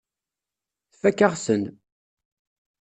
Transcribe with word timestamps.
Tfakk-aɣ-ten. 0.91 1.63